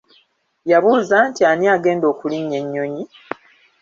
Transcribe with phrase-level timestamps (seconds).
[0.71, 3.03] Yabuuza nti ani agenda okulinnya ennyonyi?